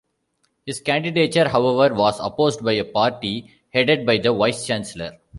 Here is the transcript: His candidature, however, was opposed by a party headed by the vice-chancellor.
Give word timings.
His 0.65 0.79
candidature, 0.81 1.49
however, 1.49 1.93
was 1.93 2.19
opposed 2.19 2.65
by 2.65 2.71
a 2.71 2.83
party 2.83 3.51
headed 3.71 4.03
by 4.03 4.17
the 4.17 4.33
vice-chancellor. 4.33 5.19